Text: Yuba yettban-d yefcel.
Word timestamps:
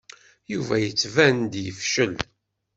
Yuba 0.53 0.75
yettban-d 0.83 1.53
yefcel. 1.65 2.13